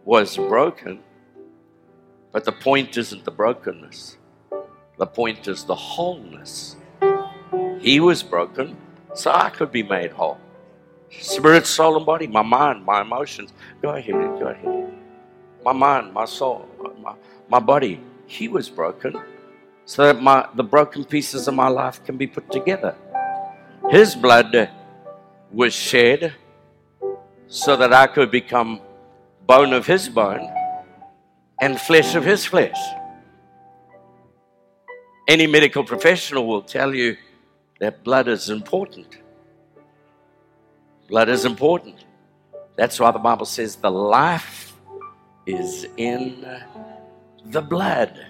was 0.05 0.37
broken, 0.37 0.99
but 2.33 2.45
the 2.45 2.51
point 2.51 2.97
isn't 2.97 3.25
the 3.25 3.31
brokenness. 3.31 4.17
The 4.99 5.07
point 5.07 5.47
is 5.47 5.63
the 5.63 5.77
wholeness. 5.77 6.75
He 7.79 8.01
was 8.01 8.25
broken, 8.25 8.77
so 9.15 9.31
I 9.31 9.51
could 9.51 9.71
be 9.71 9.85
made 9.85 10.11
whole. 10.11 10.39
Spirit, 11.21 11.69
soul, 11.69 11.97
and 11.97 12.05
body, 12.05 12.27
my 12.27 12.43
mind, 12.43 12.85
my 12.85 13.03
emotions. 13.03 13.53
Go 13.81 13.91
ahead, 13.91 14.13
go 14.41 14.49
ahead. 14.49 14.78
My 15.65 15.73
mind, 15.73 16.13
my 16.13 16.25
soul, 16.25 16.69
my, 17.03 17.15
my 17.49 17.59
body, 17.59 18.01
he 18.27 18.49
was 18.49 18.69
broken 18.69 19.21
so 19.85 20.05
that 20.05 20.23
my, 20.23 20.47
the 20.55 20.63
broken 20.63 21.05
pieces 21.05 21.49
of 21.49 21.55
my 21.55 21.69
life 21.69 22.05
can 22.05 22.17
be 22.17 22.27
put 22.27 22.51
together. 22.51 22.95
His 23.91 24.15
blood 24.15 24.71
was 25.51 25.73
shed 25.73 26.35
so 27.47 27.77
that 27.77 27.93
I 27.93 28.07
could 28.07 28.31
become 28.31 28.81
bone 29.47 29.73
of 29.73 29.87
his 29.87 30.09
bone 30.09 30.53
and 31.61 31.81
flesh 31.81 32.15
of 32.15 32.25
his 32.25 32.45
flesh. 32.45 32.79
Any 35.27 35.47
medical 35.47 35.85
professional 35.85 36.47
will 36.47 36.63
tell 36.63 36.95
you 36.95 37.17
that 37.81 38.05
blood 38.05 38.29
is 38.29 38.51
important. 38.51 39.19
Blood 41.09 41.31
is 41.31 41.45
important. 41.45 42.05
That's 42.77 43.01
why 43.01 43.11
the 43.11 43.19
Bible 43.19 43.47
says 43.47 43.77
the 43.77 43.91
life 43.91 44.68
is 45.49 45.87
in 45.97 46.47
the 47.47 47.63
blood. 47.63 48.27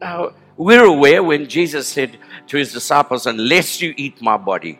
Now, 0.00 0.32
we're 0.56 0.84
aware 0.84 1.22
when 1.22 1.48
Jesus 1.48 1.86
said 1.86 2.18
to 2.48 2.56
his 2.56 2.72
disciples, 2.72 3.26
Unless 3.26 3.82
you 3.82 3.92
eat 3.96 4.22
my 4.22 4.36
body 4.36 4.78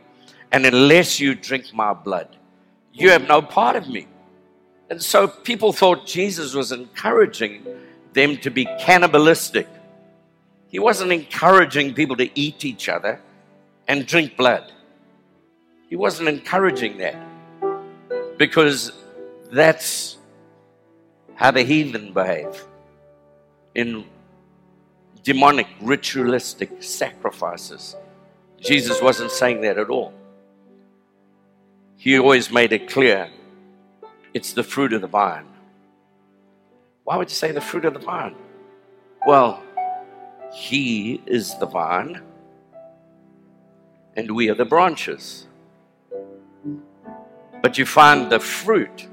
and 0.50 0.64
unless 0.64 1.20
you 1.20 1.34
drink 1.34 1.72
my 1.74 1.92
blood, 1.92 2.36
you 2.92 3.10
have 3.10 3.28
no 3.28 3.42
part 3.42 3.76
of 3.76 3.88
me. 3.88 4.06
And 4.88 5.02
so 5.02 5.28
people 5.28 5.72
thought 5.72 6.06
Jesus 6.06 6.54
was 6.54 6.72
encouraging 6.72 7.66
them 8.12 8.36
to 8.38 8.50
be 8.50 8.64
cannibalistic. 8.80 9.68
He 10.68 10.78
wasn't 10.78 11.12
encouraging 11.12 11.94
people 11.94 12.16
to 12.16 12.28
eat 12.38 12.64
each 12.64 12.88
other 12.88 13.20
and 13.86 14.06
drink 14.06 14.36
blood. 14.36 14.72
He 15.88 15.96
wasn't 15.96 16.28
encouraging 16.28 16.98
that 16.98 17.16
because 18.38 18.92
that's 19.52 20.16
how 21.36 21.50
the 21.50 21.62
heathen 21.62 22.12
behave 22.12 22.64
in 23.74 24.04
demonic, 25.22 25.66
ritualistic 25.80 26.82
sacrifices. 26.82 27.96
Jesus 28.60 29.00
wasn't 29.02 29.30
saying 29.30 29.60
that 29.62 29.78
at 29.78 29.90
all. 29.90 30.12
He 31.96 32.18
always 32.18 32.50
made 32.50 32.72
it 32.72 32.88
clear 32.88 33.30
it's 34.32 34.52
the 34.52 34.62
fruit 34.62 34.92
of 34.92 35.00
the 35.00 35.06
vine. 35.06 35.46
Why 37.04 37.16
would 37.16 37.30
you 37.30 37.34
say 37.34 37.52
the 37.52 37.60
fruit 37.60 37.84
of 37.84 37.94
the 37.94 38.00
vine? 38.00 38.34
Well, 39.26 39.62
He 40.52 41.22
is 41.26 41.58
the 41.58 41.66
vine, 41.66 42.20
and 44.16 44.30
we 44.30 44.50
are 44.50 44.54
the 44.54 44.64
branches. 44.64 45.46
But 47.62 47.78
you 47.78 47.86
find 47.86 48.30
the 48.30 48.40
fruit. 48.40 49.08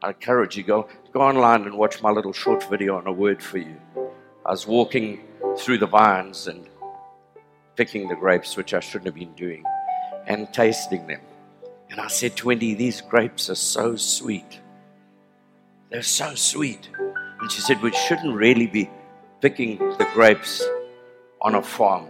I 0.00 0.10
encourage 0.10 0.56
you 0.56 0.62
go 0.62 0.88
go 1.12 1.22
online 1.22 1.62
and 1.62 1.76
watch 1.76 2.00
my 2.02 2.10
little 2.10 2.32
short 2.32 2.62
video 2.70 2.96
on 2.96 3.06
a 3.08 3.12
word 3.12 3.42
for 3.42 3.58
you. 3.58 3.76
I 4.46 4.50
was 4.50 4.66
walking 4.66 5.24
through 5.58 5.78
the 5.78 5.86
vines 5.86 6.46
and 6.46 6.68
picking 7.74 8.08
the 8.08 8.14
grapes, 8.14 8.56
which 8.56 8.74
I 8.74 8.80
shouldn't 8.80 9.06
have 9.06 9.14
been 9.16 9.34
doing, 9.34 9.64
and 10.26 10.52
tasting 10.52 11.06
them. 11.08 11.20
And 11.90 12.00
I 12.00 12.06
said, 12.06 12.40
Wendy, 12.42 12.74
these 12.74 13.00
grapes 13.00 13.50
are 13.50 13.56
so 13.56 13.96
sweet. 13.96 14.60
They're 15.90 16.02
so 16.02 16.34
sweet. 16.36 16.88
And 17.40 17.50
she 17.50 17.60
said, 17.60 17.82
We 17.82 17.92
shouldn't 17.92 18.36
really 18.36 18.68
be 18.68 18.88
picking 19.40 19.78
the 19.78 20.08
grapes 20.14 20.64
on 21.40 21.56
a 21.56 21.62
farm. 21.62 22.06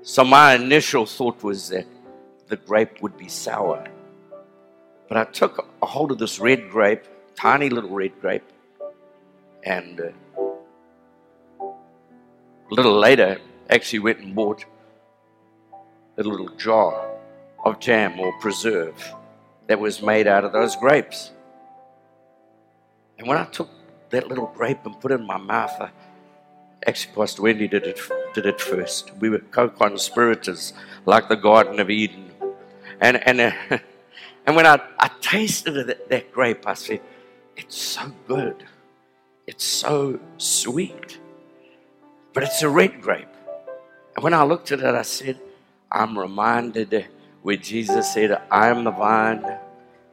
So 0.00 0.24
my 0.24 0.54
initial 0.54 1.04
thought 1.04 1.42
was 1.42 1.68
that 1.68 1.86
the 2.48 2.56
grape 2.56 3.02
would 3.02 3.18
be 3.18 3.28
sour. 3.28 3.86
But 5.12 5.28
I 5.28 5.30
took 5.30 5.68
a 5.82 5.84
hold 5.84 6.10
of 6.10 6.16
this 6.16 6.38
red 6.38 6.70
grape, 6.70 7.02
tiny 7.34 7.68
little 7.68 7.90
red 7.90 8.18
grape, 8.18 8.50
and 9.62 10.00
uh, 10.00 10.08
a 11.60 12.70
little 12.70 12.98
later, 12.98 13.38
actually 13.68 13.98
went 13.98 14.20
and 14.20 14.34
bought 14.34 14.64
a 16.16 16.22
little 16.22 16.48
jar 16.56 17.10
of 17.62 17.78
jam 17.78 18.18
or 18.18 18.32
preserve 18.40 18.96
that 19.66 19.78
was 19.78 20.00
made 20.00 20.26
out 20.26 20.44
of 20.44 20.52
those 20.54 20.76
grapes. 20.76 21.30
And 23.18 23.28
when 23.28 23.36
I 23.36 23.44
took 23.44 23.68
that 24.08 24.28
little 24.28 24.50
grape 24.56 24.78
and 24.86 24.98
put 24.98 25.12
it 25.12 25.20
in 25.20 25.26
my 25.26 25.36
mouth, 25.36 25.78
I, 25.78 25.90
actually, 26.86 27.14
Pastor 27.14 27.42
Wendy 27.42 27.68
did 27.68 27.86
it, 27.86 28.00
did 28.32 28.46
it 28.46 28.62
first. 28.62 29.14
We 29.20 29.28
were 29.28 29.40
co 29.40 29.68
conspirators 29.68 30.72
like 31.04 31.28
the 31.28 31.36
Garden 31.36 31.80
of 31.80 31.90
Eden. 31.90 32.30
And, 32.98 33.18
and, 33.28 33.40
uh, 33.42 33.78
and 34.46 34.56
when 34.56 34.66
I, 34.66 34.80
I 34.98 35.10
tasted 35.20 35.72
that, 35.72 36.08
that 36.08 36.32
grape, 36.32 36.66
I 36.66 36.74
said, 36.74 37.00
It's 37.56 37.76
so 37.76 38.12
good. 38.26 38.64
It's 39.46 39.64
so 39.64 40.20
sweet. 40.36 41.18
But 42.32 42.44
it's 42.44 42.62
a 42.62 42.68
red 42.68 43.02
grape. 43.02 43.28
And 44.14 44.24
when 44.24 44.34
I 44.34 44.44
looked 44.44 44.72
at 44.72 44.80
it, 44.80 44.94
I 44.94 45.02
said, 45.02 45.38
I'm 45.90 46.18
reminded 46.18 47.06
where 47.42 47.56
Jesus 47.56 48.14
said, 48.14 48.40
I 48.50 48.68
am 48.68 48.84
the 48.84 48.90
vine, 48.90 49.58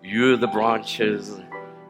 you're 0.04 0.38
the 0.38 0.48
branches. 0.48 1.40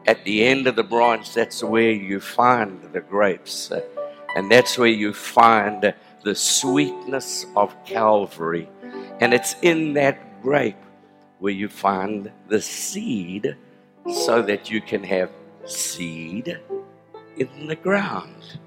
At 0.06 0.24
the 0.24 0.44
end 0.44 0.66
of 0.66 0.76
the 0.76 0.82
branch, 0.82 1.34
that's 1.34 1.62
where 1.62 1.90
you 1.90 2.20
find 2.20 2.82
the 2.92 3.00
grapes. 3.00 3.72
And 4.36 4.50
that's 4.50 4.78
where 4.78 4.88
you 4.88 5.12
find 5.12 5.94
the 6.22 6.34
sweetness 6.34 7.46
of 7.56 7.74
Calvary. 7.84 8.68
And 9.20 9.34
it's 9.34 9.56
in 9.62 9.94
that 9.94 10.42
grape 10.42 10.76
where 11.40 11.52
you 11.52 11.68
find 11.68 12.30
the 12.48 12.60
seed 12.60 13.56
so 14.08 14.40
that 14.42 14.70
you 14.70 14.80
can 14.80 15.02
have 15.02 15.30
seed 15.64 16.58
in 17.36 17.66
the 17.66 17.76
ground. 17.76 18.58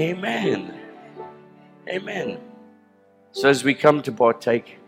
Amen. 0.00 0.80
Amen. 1.88 2.38
So 3.32 3.48
as 3.48 3.62
we 3.62 3.74
come 3.74 4.02
to 4.02 4.12
partake, 4.12 4.78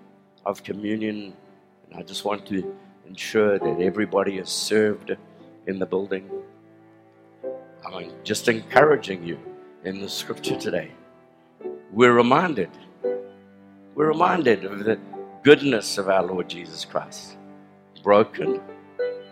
of 0.46 0.62
communion. 0.62 1.34
And 1.86 1.98
I 1.98 2.02
just 2.02 2.24
want 2.24 2.46
to 2.46 2.74
ensure 3.06 3.58
that 3.58 3.80
everybody 3.80 4.38
is 4.38 4.48
served 4.48 5.16
in 5.66 5.78
the 5.78 5.86
building. 5.86 6.30
I'm 7.84 8.10
just 8.24 8.48
encouraging 8.48 9.24
you 9.24 9.38
in 9.84 10.00
the 10.00 10.08
scripture 10.08 10.56
today. 10.56 10.90
We're 11.92 12.12
reminded, 12.12 12.70
we're 13.94 14.08
reminded 14.08 14.64
of 14.64 14.84
the 14.84 14.98
goodness 15.44 15.98
of 15.98 16.08
our 16.08 16.22
Lord 16.22 16.48
Jesus 16.48 16.86
Christ, 16.86 17.36
broken 18.02 18.62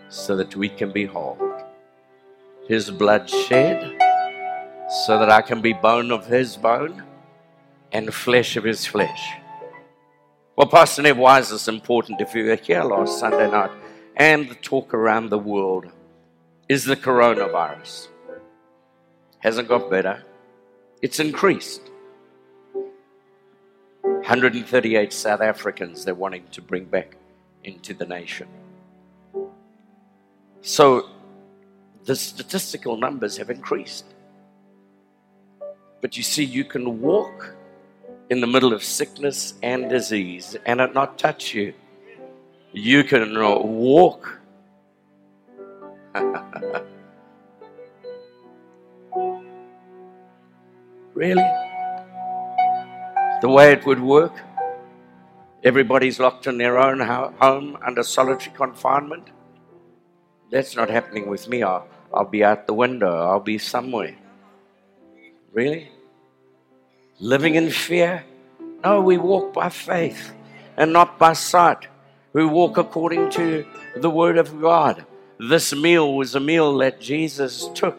so 0.09 0.37
that 0.37 0.55
we 0.55 0.69
can 0.69 0.91
be 0.91 1.05
whole. 1.05 1.39
His 2.67 2.91
blood 2.91 3.27
shed 3.27 3.97
so 5.05 5.17
that 5.17 5.31
I 5.31 5.41
can 5.41 5.59
be 5.59 5.73
bone 5.73 6.11
of 6.11 6.27
his 6.27 6.55
bone 6.55 7.01
and 7.91 8.13
flesh 8.13 8.55
of 8.55 8.63
his 8.63 8.85
flesh. 8.85 9.27
Well, 10.55 10.67
Pastor 10.67 11.01
Nev, 11.01 11.17
why 11.17 11.39
is 11.39 11.49
this 11.49 11.67
important? 11.67 12.21
If 12.21 12.35
you 12.35 12.45
were 12.45 12.57
here 12.57 12.83
last 12.83 13.19
Sunday 13.19 13.49
night 13.49 13.71
and 14.15 14.47
the 14.47 14.55
talk 14.55 14.93
around 14.93 15.31
the 15.31 15.39
world 15.39 15.87
is 16.69 16.85
the 16.85 16.95
coronavirus. 16.95 18.07
Hasn't 19.39 19.67
got 19.67 19.89
better, 19.89 20.23
it's 21.01 21.19
increased. 21.19 21.81
138 24.33 25.13
South 25.13 25.41
Africans 25.41 26.03
they're 26.03 26.15
wanting 26.15 26.43
to 26.49 26.59
bring 26.59 26.85
back 26.85 27.17
into 27.63 27.93
the 27.93 28.03
nation. 28.03 28.47
So 30.61 31.09
the 32.05 32.15
statistical 32.15 32.97
numbers 32.97 33.37
have 33.37 33.51
increased. 33.51 34.05
But 36.01 36.17
you 36.17 36.23
see, 36.23 36.43
you 36.43 36.65
can 36.65 36.99
walk 36.99 37.53
in 38.31 38.41
the 38.41 38.47
middle 38.47 38.73
of 38.73 38.83
sickness 38.83 39.53
and 39.61 39.87
disease 39.87 40.57
and 40.65 40.81
it 40.81 40.95
not 40.95 41.19
touch 41.19 41.53
you. 41.53 41.75
You 42.71 43.03
can 43.03 43.37
walk. 43.39 44.39
really? 51.13 51.62
The 53.43 53.49
way 53.49 53.73
it 53.73 53.85
would 53.85 53.99
work? 53.99 54.31
Everybody's 55.65 56.17
locked 56.17 56.47
in 56.47 56.57
their 56.57 56.77
own 56.79 57.01
home 57.01 57.77
under 57.85 58.01
solitary 58.01 58.55
confinement? 58.55 59.31
That's 60.49 60.77
not 60.77 60.89
happening 60.89 61.27
with 61.27 61.49
me. 61.49 61.61
I'll, 61.61 61.85
I'll 62.13 62.23
be 62.23 62.41
out 62.41 62.67
the 62.67 62.73
window. 62.73 63.13
I'll 63.13 63.41
be 63.41 63.57
somewhere. 63.57 64.15
Really? 65.51 65.91
living 67.19 67.55
in 67.55 67.69
fear. 67.69 68.23
No, 68.81 69.01
we 69.01 69.17
walk 69.17 69.53
by 69.53 69.67
faith 69.67 70.31
and 70.77 70.93
not 70.93 71.19
by 71.19 71.33
sight. 71.33 71.87
We 72.31 72.45
walk 72.45 72.77
according 72.77 73.29
to 73.31 73.65
the 73.97 74.09
Word 74.09 74.37
of 74.37 74.61
God. 74.61 75.05
This 75.37 75.75
meal 75.75 76.15
was 76.15 76.33
a 76.33 76.39
meal 76.39 76.77
that 76.77 77.01
Jesus 77.01 77.69
took 77.75 77.97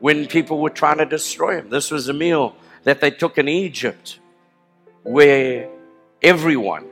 when 0.00 0.26
people 0.26 0.60
were 0.60 0.76
trying 0.82 0.98
to 0.98 1.06
destroy 1.06 1.60
him. 1.60 1.70
This 1.70 1.90
was 1.90 2.10
a 2.10 2.12
meal 2.12 2.56
that 2.82 3.00
they 3.00 3.10
took 3.10 3.38
in 3.38 3.48
Egypt 3.48 4.18
where 5.04 5.68
everyone, 6.22 6.86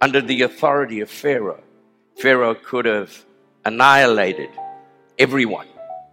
under 0.00 0.20
the 0.20 0.42
authority 0.42 1.00
of 1.00 1.10
Pharaoh, 1.10 1.62
Pharaoh 2.18 2.54
could 2.54 2.84
have 2.84 3.24
annihilated 3.64 4.50
everyone, 5.18 5.66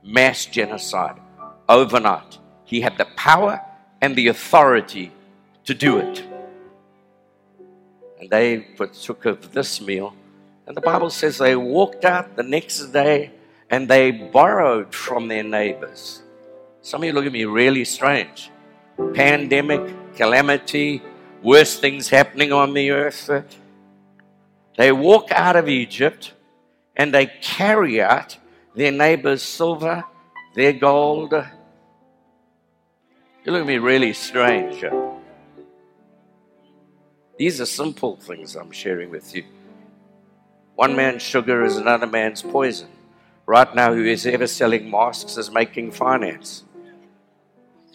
mass 0.03 0.45
genocide 0.45 1.19
overnight. 1.67 2.37
He 2.65 2.81
had 2.81 2.97
the 2.97 3.05
power 3.15 3.61
and 4.01 4.15
the 4.15 4.27
authority 4.27 5.11
to 5.65 5.73
do 5.73 5.97
it. 5.97 6.23
And 8.19 8.29
they 8.29 8.59
partook 8.59 9.25
of 9.25 9.51
this 9.51 9.81
meal. 9.81 10.15
And 10.67 10.77
the 10.77 10.81
Bible 10.81 11.09
says 11.09 11.37
they 11.37 11.55
walked 11.55 12.05
out 12.05 12.35
the 12.35 12.43
next 12.43 12.87
day 12.87 13.31
and 13.69 13.87
they 13.87 14.11
borrowed 14.11 14.93
from 14.93 15.27
their 15.27 15.43
neighbors. 15.43 16.21
Some 16.81 17.01
of 17.01 17.07
you 17.07 17.13
look 17.13 17.25
at 17.25 17.31
me 17.31 17.45
really 17.45 17.85
strange. 17.85 18.51
Pandemic, 19.13 19.81
calamity, 20.15 21.01
worst 21.41 21.81
things 21.81 22.09
happening 22.09 22.51
on 22.51 22.73
the 22.73 22.91
earth. 22.91 23.29
They 24.77 24.91
walk 24.91 25.31
out 25.31 25.55
of 25.55 25.69
Egypt 25.69 26.33
and 26.95 27.13
they 27.13 27.27
carry 27.27 28.01
out 28.01 28.37
their 28.75 28.91
neighbor's 28.91 29.43
silver, 29.43 30.03
their 30.55 30.73
gold. 30.73 31.31
You 33.45 33.51
look 33.51 33.61
at 33.61 33.67
me 33.67 33.77
really 33.77 34.13
strange. 34.13 34.83
These 37.37 37.59
are 37.61 37.65
simple 37.65 38.15
things 38.15 38.55
I'm 38.55 38.71
sharing 38.71 39.09
with 39.09 39.35
you. 39.35 39.43
One 40.75 40.95
man's 40.95 41.21
sugar 41.21 41.63
is 41.63 41.77
another 41.77 42.07
man's 42.07 42.41
poison. 42.41 42.89
Right 43.45 43.73
now, 43.75 43.93
who 43.93 44.05
is 44.05 44.25
ever 44.25 44.47
selling 44.47 44.89
masks 44.89 45.37
is 45.37 45.51
making 45.51 45.91
finance. 45.91 46.63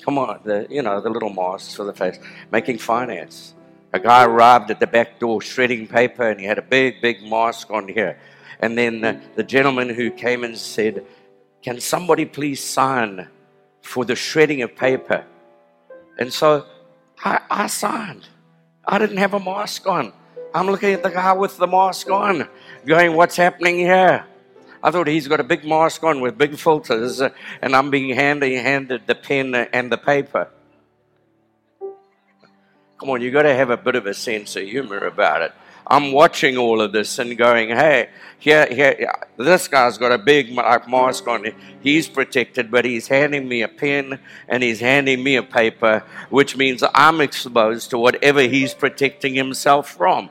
Come 0.08 0.16
on, 0.16 0.40
the 0.42 0.66
you 0.70 0.80
know 0.80 1.02
the 1.02 1.10
little 1.10 1.28
masks 1.28 1.74
for 1.74 1.84
the 1.84 1.92
face, 1.92 2.18
making 2.50 2.78
finance. 2.78 3.52
A 3.92 4.00
guy 4.00 4.24
arrived 4.24 4.70
at 4.70 4.80
the 4.80 4.86
back 4.86 5.20
door 5.20 5.42
shredding 5.42 5.86
paper, 5.86 6.30
and 6.30 6.40
he 6.40 6.46
had 6.46 6.56
a 6.56 6.62
big, 6.62 7.02
big 7.02 7.22
mask 7.22 7.70
on 7.70 7.86
here. 7.88 8.18
And 8.60 8.78
then 8.78 9.02
the, 9.02 9.20
the 9.34 9.42
gentleman 9.42 9.90
who 9.90 10.10
came 10.10 10.44
and 10.44 10.56
said, 10.56 11.04
"Can 11.60 11.78
somebody 11.78 12.24
please 12.24 12.64
sign 12.64 13.28
for 13.82 14.06
the 14.06 14.16
shredding 14.16 14.62
of 14.62 14.74
paper?" 14.74 15.26
And 16.18 16.32
so 16.32 16.64
I, 17.22 17.42
I 17.50 17.66
signed. 17.66 18.30
I 18.86 18.98
didn't 18.98 19.18
have 19.18 19.34
a 19.34 19.40
mask 19.40 19.86
on. 19.86 20.14
I'm 20.54 20.68
looking 20.68 20.94
at 20.94 21.02
the 21.02 21.10
guy 21.10 21.34
with 21.34 21.58
the 21.58 21.66
mask 21.66 22.10
on, 22.10 22.48
going, 22.86 23.14
"What's 23.14 23.36
happening 23.36 23.76
here?" 23.76 24.24
I 24.82 24.90
thought 24.90 25.08
he's 25.08 25.28
got 25.28 25.40
a 25.40 25.44
big 25.44 25.64
mask 25.64 26.02
on 26.04 26.20
with 26.20 26.38
big 26.38 26.56
filters, 26.56 27.20
uh, 27.20 27.30
and 27.60 27.74
I'm 27.74 27.90
being 27.90 28.14
handed, 28.14 28.52
handed 28.60 29.06
the 29.06 29.14
pen 29.14 29.54
and 29.54 29.90
the 29.90 29.98
paper. 29.98 30.48
Come 32.98 33.10
on, 33.10 33.20
you've 33.20 33.32
got 33.32 33.42
to 33.42 33.54
have 33.54 33.70
a 33.70 33.76
bit 33.76 33.94
of 33.94 34.06
a 34.06 34.14
sense 34.14 34.56
of 34.56 34.64
humor 34.64 34.98
about 34.98 35.42
it. 35.42 35.52
I'm 35.90 36.12
watching 36.12 36.58
all 36.58 36.82
of 36.82 36.92
this 36.92 37.18
and 37.18 37.36
going, 37.38 37.70
hey, 37.70 38.10
here, 38.38 38.66
here, 38.66 39.10
this 39.38 39.68
guy's 39.68 39.96
got 39.96 40.12
a 40.12 40.18
big 40.18 40.54
mask 40.54 41.26
on. 41.26 41.46
He's 41.80 42.08
protected, 42.08 42.70
but 42.70 42.84
he's 42.84 43.08
handing 43.08 43.48
me 43.48 43.62
a 43.62 43.68
pen 43.68 44.18
and 44.48 44.62
he's 44.62 44.80
handing 44.80 45.22
me 45.22 45.36
a 45.36 45.42
paper, 45.42 46.04
which 46.28 46.56
means 46.56 46.84
I'm 46.94 47.22
exposed 47.22 47.90
to 47.90 47.98
whatever 47.98 48.42
he's 48.42 48.74
protecting 48.74 49.34
himself 49.34 49.90
from. 49.90 50.28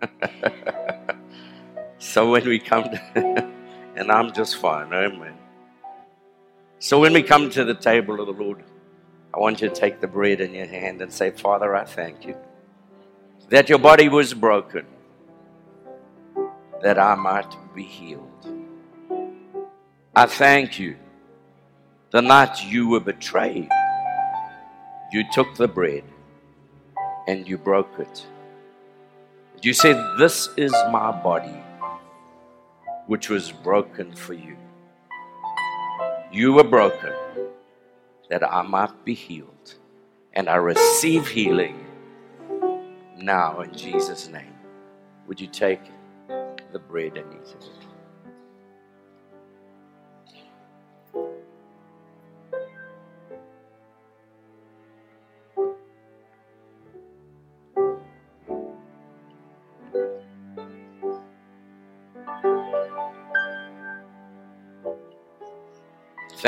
so 1.98 2.30
when 2.30 2.46
we 2.46 2.58
come 2.58 2.84
to, 2.84 3.52
and 3.96 4.10
I'm 4.10 4.32
just 4.32 4.56
fine, 4.56 4.92
amen. 4.92 5.36
So 6.78 7.00
when 7.00 7.12
we 7.12 7.22
come 7.22 7.50
to 7.50 7.64
the 7.64 7.74
table 7.74 8.20
of 8.20 8.26
the 8.26 8.44
Lord, 8.44 8.62
I 9.34 9.38
want 9.40 9.60
you 9.60 9.68
to 9.68 9.74
take 9.74 10.00
the 10.00 10.06
bread 10.06 10.40
in 10.40 10.54
your 10.54 10.66
hand 10.66 11.02
and 11.02 11.12
say, 11.12 11.30
Father, 11.30 11.74
I 11.74 11.84
thank 11.84 12.24
you 12.24 12.36
that 13.48 13.68
your 13.68 13.78
body 13.78 14.08
was 14.08 14.34
broken, 14.34 14.84
that 16.82 16.98
I 16.98 17.14
might 17.14 17.54
be 17.74 17.82
healed. 17.82 18.24
I 20.14 20.26
thank 20.26 20.78
you 20.78 20.96
the 22.10 22.22
night 22.22 22.64
you 22.64 22.88
were 22.88 23.00
betrayed, 23.00 23.68
you 25.12 25.24
took 25.32 25.54
the 25.56 25.68
bread 25.68 26.04
and 27.26 27.46
you 27.46 27.58
broke 27.58 27.98
it 27.98 28.26
you 29.64 29.72
say, 29.74 29.92
This 30.18 30.48
is 30.56 30.72
my 30.90 31.10
body, 31.12 31.56
which 33.06 33.28
was 33.28 33.50
broken 33.52 34.14
for 34.14 34.34
you. 34.34 34.56
You 36.32 36.52
were 36.52 36.64
broken 36.64 37.14
that 38.30 38.44
I 38.44 38.62
might 38.62 39.04
be 39.04 39.14
healed. 39.14 39.74
And 40.34 40.48
I 40.48 40.56
receive 40.56 41.26
healing 41.26 41.84
now 43.16 43.60
in 43.60 43.74
Jesus' 43.74 44.28
name. 44.28 44.54
Would 45.26 45.40
you 45.40 45.48
take 45.48 45.80
the 46.72 46.78
bread 46.78 47.16
and 47.16 47.32
eat 47.34 47.50
it? 47.50 47.87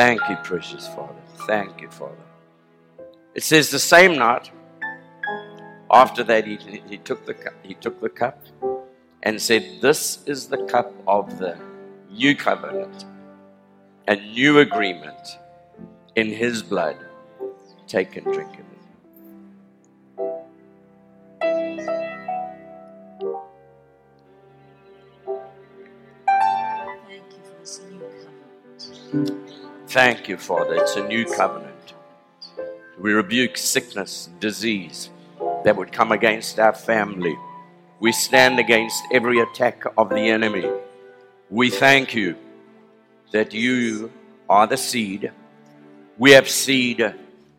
Thank 0.00 0.30
you, 0.30 0.36
precious 0.36 0.88
Father. 0.88 1.20
Thank 1.46 1.82
you, 1.82 1.90
Father. 1.90 2.24
It 3.34 3.42
says 3.42 3.68
the 3.68 3.78
same 3.78 4.16
night, 4.16 4.50
after 5.90 6.24
that, 6.24 6.46
he, 6.46 6.56
he, 6.88 6.96
took 6.96 7.26
the, 7.26 7.36
he 7.62 7.74
took 7.74 8.00
the 8.00 8.08
cup 8.08 8.42
and 9.24 9.38
said, 9.42 9.62
This 9.82 10.20
is 10.24 10.46
the 10.46 10.64
cup 10.64 10.90
of 11.06 11.38
the 11.38 11.54
new 12.10 12.34
covenant, 12.34 13.04
a 14.08 14.16
new 14.16 14.60
agreement 14.60 15.38
in 16.16 16.28
his 16.28 16.62
blood. 16.62 16.96
Take 17.86 18.16
and 18.16 18.24
drink 18.32 18.54
it. 18.54 18.64
Thank 29.12 29.28
you, 29.28 29.39
Father. 29.90 30.74
It's 30.74 30.94
a 30.94 31.04
new 31.08 31.24
covenant. 31.24 31.94
We 33.00 33.12
rebuke 33.12 33.56
sickness, 33.56 34.28
disease 34.38 35.10
that 35.64 35.76
would 35.76 35.90
come 35.90 36.12
against 36.12 36.60
our 36.60 36.72
family. 36.72 37.36
We 37.98 38.12
stand 38.12 38.60
against 38.60 39.02
every 39.12 39.40
attack 39.40 39.82
of 39.98 40.10
the 40.10 40.20
enemy. 40.20 40.70
We 41.50 41.70
thank 41.70 42.14
you 42.14 42.36
that 43.32 43.52
you 43.52 44.12
are 44.48 44.68
the 44.68 44.76
seed. 44.76 45.32
We 46.18 46.30
have 46.32 46.48
seed 46.48 47.12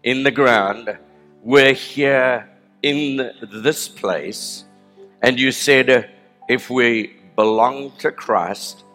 in 0.04 0.24
the 0.24 0.32
ground. 0.32 0.98
We're 1.44 1.74
here 1.74 2.50
in 2.82 3.32
this 3.52 3.90
place. 3.90 4.64
And 5.22 5.38
you 5.38 5.52
said, 5.52 6.10
if 6.48 6.70
we 6.70 7.18
belong 7.36 7.92
to 7.98 8.10
Christ, 8.10 8.86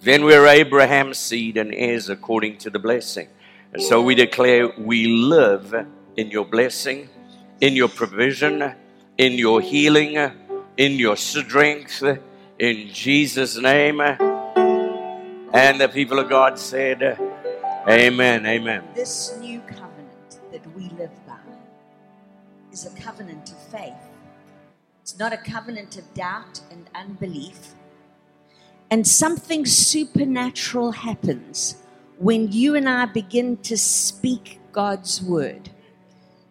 then 0.00 0.24
we're 0.24 0.46
Abraham's 0.46 1.18
seed 1.18 1.56
and 1.56 1.74
heirs 1.74 2.08
according 2.08 2.58
to 2.58 2.70
the 2.70 2.78
blessing. 2.78 3.28
And 3.72 3.82
so 3.82 4.02
we 4.02 4.14
declare 4.14 4.68
we 4.78 5.06
live 5.06 5.86
in 6.16 6.30
your 6.30 6.44
blessing, 6.44 7.08
in 7.60 7.74
your 7.74 7.88
provision, 7.88 8.74
in 9.18 9.32
your 9.32 9.60
healing, 9.60 10.16
in 10.76 10.92
your 10.92 11.16
strength, 11.16 12.02
in 12.58 12.88
Jesus' 12.92 13.58
name. 13.58 14.00
And 14.00 15.80
the 15.80 15.88
people 15.92 16.18
of 16.18 16.28
God 16.28 16.58
said, 16.58 17.18
Amen, 17.88 18.44
amen. 18.46 18.84
This 18.94 19.36
new 19.40 19.60
covenant 19.60 20.40
that 20.52 20.66
we 20.76 20.88
live 20.90 21.10
by 21.26 21.38
is 22.72 22.84
a 22.84 23.00
covenant 23.00 23.50
of 23.50 23.58
faith. 23.68 23.94
It's 25.02 25.18
not 25.18 25.32
a 25.32 25.38
covenant 25.38 25.96
of 25.96 26.12
doubt 26.14 26.60
and 26.70 26.90
unbelief 26.94 27.74
and 28.90 29.06
something 29.06 29.66
supernatural 29.66 30.92
happens 30.92 31.76
when 32.18 32.50
you 32.52 32.74
and 32.76 32.88
I 32.88 33.06
begin 33.06 33.56
to 33.58 33.76
speak 33.76 34.60
God's 34.72 35.20
word. 35.22 35.70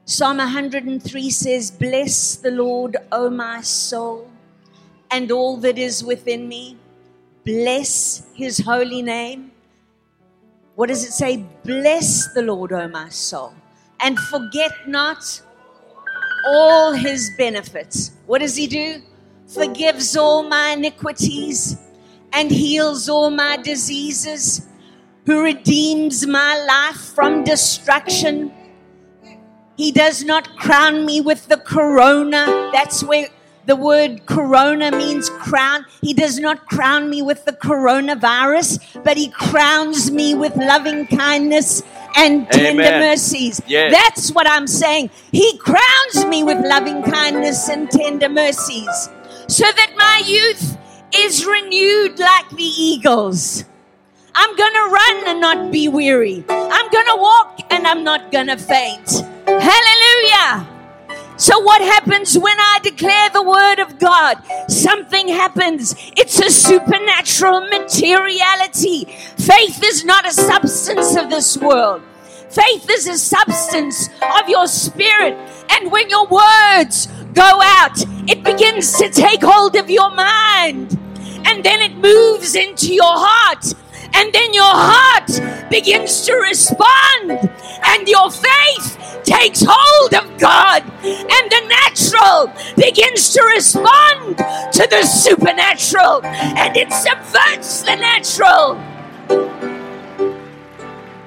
Psalm 0.06 0.38
103 0.38 1.30
says, 1.30 1.72
Bless 1.72 2.36
the 2.36 2.52
Lord, 2.52 2.98
O 3.12 3.30
my 3.30 3.62
soul, 3.62 4.30
and 5.10 5.32
all 5.32 5.58
that 5.58 5.78
is 5.78 6.04
within 6.04 6.48
me. 6.48 6.78
Bless 7.46 8.24
his 8.34 8.60
holy 8.60 9.02
name. 9.02 9.52
What 10.76 10.90
does 10.90 11.04
it 11.04 11.14
say? 11.14 11.46
Bless 11.64 12.34
the 12.34 12.42
Lord, 12.42 12.74
O 12.74 12.88
my 12.88 13.10
soul, 13.10 13.54
and 14.02 14.20
forget 14.20 14.88
not 14.88 15.42
all 16.48 16.92
his 16.92 17.32
benefits. 17.38 18.12
What 18.28 18.40
does 18.42 18.56
he 18.56 18.68
do? 18.68 19.02
Forgives 19.48 20.18
all 20.18 20.44
my 20.44 20.72
iniquities 20.72 21.78
and 22.36 22.52
heals 22.52 23.08
all 23.08 23.32
my 23.32 23.58
diseases, 23.58 24.68
who 25.26 25.42
redeems 25.42 26.28
my 26.28 26.56
life 26.68 26.98
from 26.98 27.44
destruction. 27.44 28.52
He 29.78 29.92
does 29.92 30.24
not 30.24 30.56
crown 30.58 31.06
me 31.06 31.22
with 31.22 31.48
the 31.48 31.58
corona. 31.58 32.70
That's 32.74 33.04
where 33.04 33.30
the 33.66 33.76
word 33.76 34.26
corona 34.26 34.92
means 34.92 35.30
crown. 35.30 35.86
He 36.02 36.14
does 36.14 36.38
not 36.38 36.68
crown 36.68 37.10
me 37.10 37.22
with 37.22 37.46
the 37.46 37.54
coronavirus, 37.54 39.04
but 39.04 39.18
he 39.18 39.30
crowns 39.30 40.12
me 40.12 40.36
with 40.36 40.56
loving 40.56 41.08
kindness 41.08 41.82
and 42.16 42.48
tender 42.52 42.84
Amen. 42.84 43.00
mercies. 43.00 43.62
Yes. 43.66 43.92
That's 43.92 44.32
what 44.32 44.48
I'm 44.48 44.68
saying. 44.68 45.10
He 45.32 45.58
crowns 45.58 46.26
me 46.28 46.44
with 46.44 46.60
loving 46.66 47.02
kindness 47.04 47.68
and 47.70 47.90
tender 47.90 48.30
mercies 48.30 49.10
so 49.48 49.66
that 49.66 49.94
my 49.98 50.22
youth 50.26 50.78
is 51.14 51.46
renewed 51.46 52.18
like 52.20 52.50
the 52.50 52.64
eagles. 52.64 53.66
I'm 54.34 54.56
to 54.74 54.90
run 54.92 55.28
and 55.28 55.40
not 55.40 55.72
be 55.72 55.88
weary. 55.88 56.44
I'm 56.50 56.90
to 57.06 57.18
walk 57.18 57.60
and 57.70 57.88
I'm 57.88 58.04
not 58.04 58.32
to 58.48 58.58
faint. 58.58 59.10
Hallelujah. 59.48 60.68
So, 61.38 61.60
what 61.60 61.82
happens 61.82 62.38
when 62.38 62.58
I 62.58 62.80
declare 62.82 63.30
the 63.30 63.44
word 63.44 63.80
of 63.80 64.00
God? 64.00 64.38
Something 64.70 65.28
happens. 65.28 65.94
It's 66.16 66.40
a 66.40 66.50
supernatural 66.50 67.62
materiality. 67.70 69.06
Faith 69.38 69.84
is 69.84 70.06
not 70.06 70.26
a 70.26 70.32
substance 70.32 71.16
of 71.18 71.30
this 71.30 71.58
world. 71.58 72.02
Faith 72.50 72.90
is 72.90 73.08
a 73.08 73.18
substance 73.18 74.10
of 74.40 74.48
your 74.48 74.68
spirit. 74.68 75.38
And 75.70 75.92
when 75.92 76.10
your 76.10 76.26
words 76.28 77.10
go 77.36 77.60
out, 77.62 77.98
it 78.28 78.44
begins 78.44 78.94
to 78.98 79.10
take 79.10 79.44
hold 79.44 79.76
of 79.76 79.90
your 79.90 80.10
mind. 80.10 80.98
And 81.46 81.64
then 81.64 81.82
it 81.82 81.96
moves 81.98 82.56
into 82.56 82.94
your 82.94 83.04
heart. 83.06 83.74
And 84.16 84.34
then 84.34 84.54
your 84.54 84.64
heart 84.64 85.70
begins 85.70 86.26
to 86.26 86.34
respond, 86.36 87.32
and 87.86 88.08
your 88.08 88.32
faith 88.32 88.98
takes 89.26 89.62
hold 89.68 90.14
of 90.14 90.40
God, 90.40 90.84
and 91.04 91.52
the 91.52 91.68
natural 91.68 92.54
begins 92.78 93.34
to 93.34 93.44
respond 93.44 94.38
to 94.38 94.88
the 94.90 95.04
supernatural, 95.04 96.24
and 96.24 96.78
it 96.78 96.94
subverts 96.94 97.82
the 97.82 97.96
natural. 97.96 98.80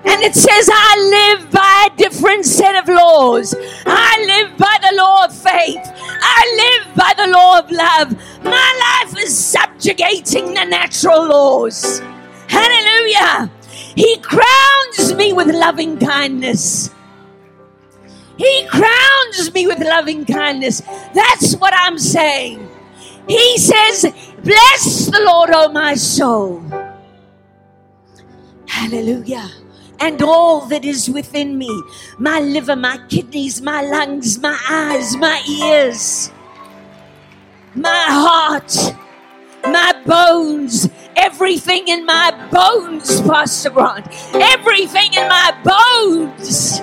And 0.09 0.23
it 0.23 0.35
says, 0.35 0.71
I 0.73 1.37
live 1.39 1.51
by 1.51 1.89
a 1.93 1.97
different 1.97 2.47
set 2.47 2.75
of 2.77 2.89
laws. 2.89 3.55
I 3.85 4.25
live 4.27 4.57
by 4.57 4.79
the 4.81 4.97
law 4.97 5.27
of 5.27 5.35
faith. 5.35 5.81
I 5.85 6.41
live 6.65 6.97
by 6.97 7.13
the 7.17 7.31
law 7.31 7.59
of 7.59 7.71
love. 7.71 8.43
My 8.43 9.03
life 9.05 9.23
is 9.23 9.37
subjugating 9.37 10.55
the 10.55 10.65
natural 10.65 11.29
laws. 11.29 12.01
Hallelujah. 12.49 13.51
He 13.71 14.17
crowns 14.19 15.15
me 15.15 15.35
with 15.35 15.49
loving 15.49 15.99
kindness. 15.99 16.91
He 18.39 18.67
crowns 18.69 19.53
me 19.53 19.67
with 19.67 19.81
loving 19.81 20.25
kindness. 20.25 20.81
That's 21.13 21.55
what 21.57 21.75
I'm 21.77 21.99
saying. 21.99 22.67
He 23.29 23.59
says, 23.59 24.07
Bless 24.43 25.07
the 25.07 25.21
Lord, 25.27 25.51
O 25.53 25.71
my 25.71 25.95
soul. 25.95 26.63
Hallelujah. 28.67 29.51
And 30.01 30.23
all 30.23 30.67
that 30.67 30.85
is 30.85 31.11
within 31.11 31.59
me 31.59 31.83
my 32.19 32.41
liver, 32.41 32.77
my 32.77 32.99
kidneys, 33.09 33.61
my 33.61 33.83
lungs, 33.83 34.39
my 34.39 34.59
eyes, 34.69 35.17
my 35.17 35.43
ears, 35.49 36.31
my 37.75 38.07
heart, 38.09 38.75
my 39.65 40.03
bones, 40.07 40.89
everything 41.17 41.89
in 41.89 42.07
my 42.07 42.31
bones, 42.51 43.21
Pastor 43.23 43.71
Grant, 43.71 44.07
everything 44.35 45.13
in 45.15 45.29
my 45.29 45.53
bones. 45.65 46.81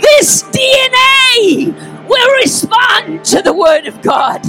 This 0.00 0.42
DNA 0.44 2.08
will 2.08 2.36
respond 2.38 3.24
to 3.26 3.42
the 3.42 3.52
Word 3.54 3.86
of 3.86 4.02
God. 4.02 4.42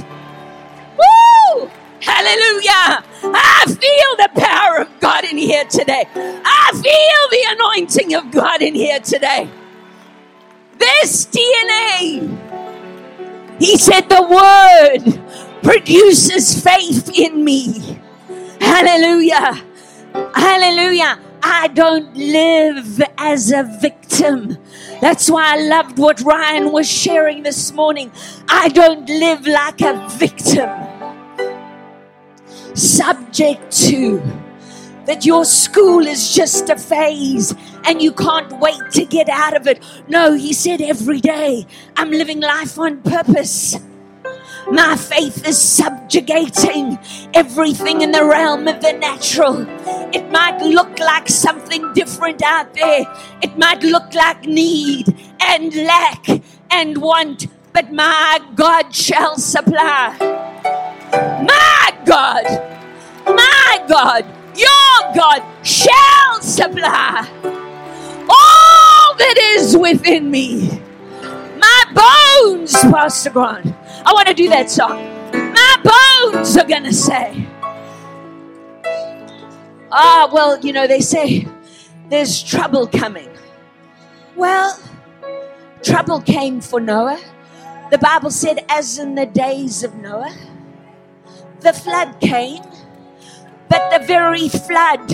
Woo! 0.97 1.71
Hallelujah. 2.05 3.03
I 3.23 3.65
feel 3.65 4.15
the 4.17 4.29
power 4.39 4.81
of 4.81 4.99
God 4.99 5.23
in 5.23 5.37
here 5.37 5.65
today. 5.65 6.05
I 6.15 6.71
feel 6.71 7.29
the 7.31 7.45
anointing 7.49 8.13
of 8.13 8.31
God 8.31 8.61
in 8.61 8.75
here 8.75 8.99
today. 8.99 9.49
This 10.77 11.25
DNA, 11.25 12.37
He 13.59 13.77
said, 13.77 14.07
the 14.09 14.21
Word 14.21 15.19
produces 15.63 16.61
faith 16.63 17.09
in 17.17 17.43
me. 17.43 17.99
Hallelujah. 18.61 19.63
Hallelujah. 20.35 21.19
I 21.41 21.67
don't 21.69 22.15
live 22.15 23.01
as 23.17 23.51
a 23.51 23.63
victim. 23.81 24.57
That's 25.01 25.29
why 25.29 25.53
I 25.53 25.57
loved 25.57 25.97
what 25.99 26.21
Ryan 26.21 26.71
was 26.71 26.89
sharing 26.89 27.43
this 27.43 27.71
morning. 27.71 28.11
I 28.47 28.69
don't 28.69 29.07
live 29.07 29.45
like 29.45 29.81
a 29.81 30.07
victim, 30.09 30.69
subject 32.75 33.71
to 33.71 34.21
that 35.05 35.25
your 35.25 35.45
school 35.45 36.05
is 36.05 36.33
just 36.33 36.69
a 36.69 36.77
phase 36.77 37.53
and 37.85 38.01
you 38.01 38.11
can't 38.11 38.59
wait 38.59 38.81
to 38.91 39.05
get 39.05 39.29
out 39.29 39.55
of 39.55 39.67
it. 39.67 39.83
No, 40.07 40.33
he 40.33 40.51
said 40.53 40.81
every 40.81 41.21
day, 41.21 41.65
I'm 41.95 42.11
living 42.11 42.41
life 42.41 42.77
on 42.79 43.01
purpose. 43.01 43.77
My 44.71 44.95
faith 44.95 45.47
is 45.47 45.61
subjugating 45.61 46.97
everything 47.35 48.01
in 48.01 48.11
the 48.11 48.25
realm 48.25 48.67
of 48.67 48.81
the 48.81 48.93
natural. 48.93 49.65
It 50.13 50.31
might 50.31 50.59
look 50.61 50.97
like 50.97 51.29
something 51.29 51.93
different 51.93 52.41
out 52.41 52.73
there. 52.73 53.05
It 53.43 53.57
might 53.59 53.83
look 53.83 54.13
like 54.15 54.45
need 54.45 55.15
and 55.39 55.73
lack 55.75 56.27
and 56.71 56.97
want, 56.97 57.45
but 57.73 57.93
my 57.93 58.39
God 58.55 58.93
shall 58.95 59.37
supply. 59.37 60.17
God, 62.05 62.43
my 63.25 63.83
God, 63.87 64.25
your 64.55 65.15
God 65.15 65.43
shall 65.65 66.41
supply 66.41 67.27
all 68.29 69.15
that 69.17 69.37
is 69.55 69.75
within 69.77 70.29
me. 70.31 70.81
My 71.57 71.83
bones, 71.93 72.73
Pastor 72.73 73.31
Grant. 73.31 73.67
I 74.05 74.13
want 74.13 74.27
to 74.27 74.33
do 74.33 74.49
that 74.49 74.69
song. 74.69 75.03
My 75.33 76.31
bones 76.31 76.55
are 76.57 76.67
going 76.67 76.83
to 76.83 76.93
say. 76.93 77.47
Ah, 79.91 80.29
well, 80.31 80.59
you 80.59 80.73
know, 80.73 80.87
they 80.87 80.99
say 80.99 81.47
there's 82.09 82.43
trouble 82.43 82.87
coming. 82.87 83.29
Well, 84.35 84.77
trouble 85.83 86.21
came 86.21 86.61
for 86.61 86.79
Noah. 86.79 87.21
The 87.91 87.97
Bible 87.97 88.31
said, 88.31 88.65
as 88.69 88.99
in 88.99 89.15
the 89.15 89.25
days 89.25 89.83
of 89.83 89.95
Noah, 89.95 90.35
the 91.65 91.73
flood 91.73 92.19
came, 92.21 92.61
but 93.69 93.89
the 93.89 94.05
very 94.05 94.47
flood 94.49 95.09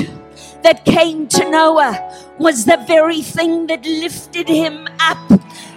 that 0.64 0.84
came 0.84 1.26
to 1.26 1.50
Noah 1.50 1.96
was 2.38 2.66
the 2.66 2.76
very 2.86 3.22
thing 3.22 3.68
that 3.68 3.86
lifted 3.86 4.50
him 4.50 4.86
up. 5.00 5.30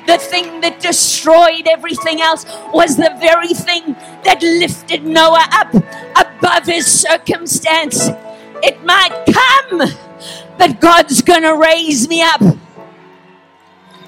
The 0.09 0.19
thing 0.19 0.61
that 0.63 0.81
destroyed 0.81 1.69
everything 1.69 2.21
else 2.21 2.45
was 2.73 2.97
the 2.97 3.15
very 3.21 3.55
thing 3.55 3.95
that 4.25 4.43
lifted 4.43 5.07
Noah 5.07 5.47
up 5.53 5.73
above 6.19 6.67
his 6.67 6.87
circumstance. 6.87 8.11
It 8.65 8.83
might 8.85 9.15
come, 9.31 9.79
but 10.59 10.81
God's 10.81 11.23
going 11.23 11.43
to 11.43 11.55
raise 11.55 12.09
me 12.09 12.21
up. 12.21 12.43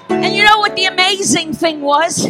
And 0.09 0.35
you 0.35 0.43
know 0.43 0.59
what 0.59 0.75
the 0.75 0.85
amazing 0.85 1.53
thing 1.53 1.79
was? 1.79 2.27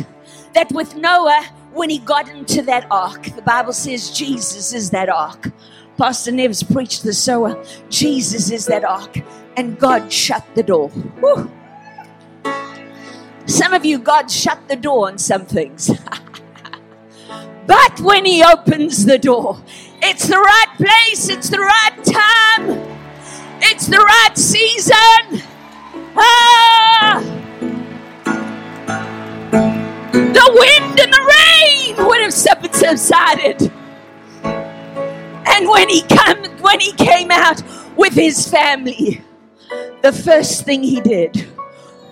That 0.54 0.72
with 0.72 0.96
Noah, 0.96 1.44
when 1.78 1.90
he 1.90 2.00
got 2.00 2.28
into 2.28 2.62
that 2.64 2.88
ark, 2.92 3.24
the 3.36 3.42
Bible 3.42 3.74
says 3.74 4.10
Jesus 4.10 4.74
is 4.74 4.90
that 4.90 5.10
ark. 5.10 5.52
Pastor 5.98 6.32
Neves 6.32 6.64
preached 6.72 7.04
the 7.04 7.14
sower. 7.14 7.64
Jesus 7.90 8.52
is 8.52 8.66
that 8.66 8.84
ark. 8.84 9.18
And 9.56 9.80
God 9.80 10.12
shut 10.12 10.46
the 10.56 10.64
door. 10.64 10.90
Whew. 10.90 11.52
Some 13.46 13.74
of 13.74 13.86
you, 13.86 13.98
God 13.98 14.30
shut 14.30 14.68
the 14.68 14.76
door 14.76 15.08
on 15.08 15.18
some 15.18 15.46
things. 15.46 15.90
but 17.66 18.00
when 18.02 18.26
He 18.26 18.44
opens 18.44 19.06
the 19.06 19.18
door, 19.18 19.60
it's 20.02 20.28
the 20.28 20.38
right 20.38 20.74
place, 20.76 21.30
it's 21.30 21.50
the 21.50 21.60
right 21.60 22.04
time, 22.04 22.98
it's 23.62 23.88
the 23.88 23.98
right 23.98 24.38
season. 24.38 25.42
Ah! 26.16 27.47
Subsided. 32.88 33.72
And 34.44 35.68
when 35.68 35.90
he 35.90 36.02
came, 36.04 36.44
when 36.60 36.80
he 36.80 36.94
came 36.94 37.32
out 37.32 37.62
with 37.98 38.14
his 38.14 38.48
family, 38.48 39.22
the 40.02 40.14
first 40.14 40.64
thing 40.64 40.84
he 40.84 41.02
did 41.02 41.48